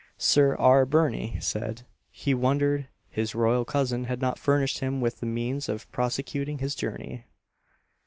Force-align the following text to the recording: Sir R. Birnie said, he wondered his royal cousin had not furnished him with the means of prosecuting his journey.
Sir 0.17 0.55
R. 0.55 0.83
Birnie 0.87 1.37
said, 1.39 1.83
he 2.09 2.33
wondered 2.33 2.87
his 3.11 3.35
royal 3.35 3.63
cousin 3.63 4.05
had 4.05 4.19
not 4.19 4.39
furnished 4.39 4.79
him 4.79 4.99
with 4.99 5.19
the 5.19 5.27
means 5.27 5.69
of 5.69 5.87
prosecuting 5.91 6.57
his 6.57 6.73
journey. 6.73 7.25